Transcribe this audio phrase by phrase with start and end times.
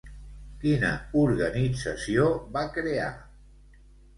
[0.63, 0.89] Quina
[1.25, 3.11] organització va crear?